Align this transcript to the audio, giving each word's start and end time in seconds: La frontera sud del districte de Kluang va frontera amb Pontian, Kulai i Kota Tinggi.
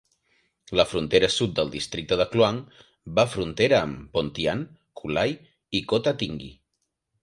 La 0.79 0.85
frontera 0.93 1.29
sud 1.33 1.53
del 1.59 1.69
districte 1.75 2.17
de 2.23 2.27
Kluang 2.33 2.59
va 3.21 3.29
frontera 3.37 3.81
amb 3.85 4.03
Pontian, 4.19 4.67
Kulai 5.03 5.41
i 5.83 5.87
Kota 5.95 6.21
Tinggi. 6.25 6.55